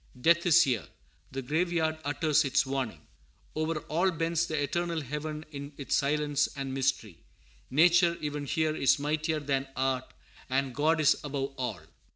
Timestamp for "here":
0.63-0.87, 8.47-8.75